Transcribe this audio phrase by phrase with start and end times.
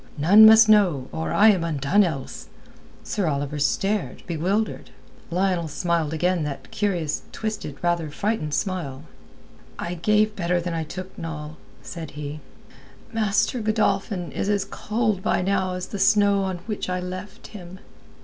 [0.17, 2.47] None must know, or I am undone else."
[3.03, 4.89] Sir Oliver stared, bewildered.
[5.29, 9.03] Lionel smiled again that curious twisted, rather frightened smile.
[9.77, 12.39] "I gave better than I took, Noll," said he.
[13.13, 17.77] "Master Godolphin is as cold by now as the snow on which I left him."